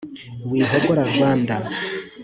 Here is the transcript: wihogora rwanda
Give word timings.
wihogora 0.49 1.01
rwanda 1.11 1.55